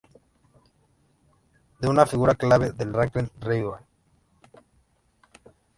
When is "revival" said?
3.39-3.85